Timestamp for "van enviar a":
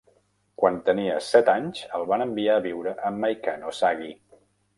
2.13-2.65